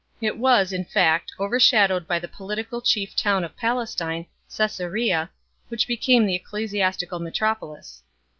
It 0.19 0.35
was 0.39 0.73
in 0.73 0.83
fact 0.83 1.31
overshadowedJ>y 1.39 2.19
the 2.19 2.27
political 2.27 2.81
chief 2.81 3.15
town 3.15 3.43
of 3.43 3.55
Palestine, 3.55 4.25
Csesarea, 4.49 5.29
which 5.67 5.85
became 5.85 6.25
the 6.25 6.33
ecclesiastical 6.33 7.19
metropolis. 7.19 8.01